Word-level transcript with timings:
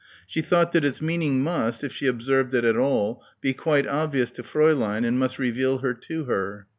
She 0.25 0.41
thought 0.41 0.71
that 0.71 0.83
its 0.83 0.99
meaning 0.99 1.43
must, 1.43 1.83
if 1.83 1.93
she 1.93 2.07
observed 2.07 2.55
it 2.55 2.65
at 2.65 2.75
all, 2.75 3.21
be 3.39 3.53
quite 3.53 3.85
obvious 3.85 4.31
to 4.31 4.41
Fräulein 4.41 5.05
and 5.05 5.19
must 5.19 5.37
reveal 5.37 5.77
her 5.77 5.93
to 5.93 6.23
her. 6.23 6.65